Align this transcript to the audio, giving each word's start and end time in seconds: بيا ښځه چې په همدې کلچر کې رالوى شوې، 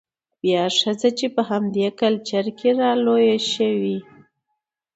بيا 0.41 0.63
ښځه 0.79 1.09
چې 1.17 1.25
په 1.35 1.41
همدې 1.49 1.87
کلچر 2.01 2.45
کې 2.57 2.69
رالوى 2.79 3.31
شوې، 3.53 3.97